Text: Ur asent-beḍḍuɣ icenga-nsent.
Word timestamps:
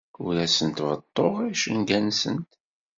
Ur 0.25 0.35
asent-beḍḍuɣ 0.45 1.35
icenga-nsent. 1.51 2.49